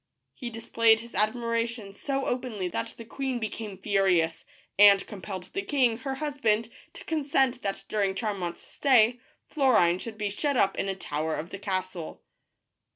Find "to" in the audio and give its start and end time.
6.93-7.05